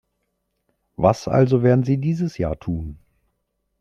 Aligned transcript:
Was 0.95 1.27
also 1.27 1.61
werden 1.61 1.83
Sie 1.83 1.99
dieses 1.99 2.39
Jahr 2.39 2.59
tun? 2.59 2.97